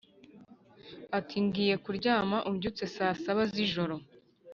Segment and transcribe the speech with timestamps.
[1.17, 3.95] Ati: ngiye kulyama umbyutse saa saba zijoro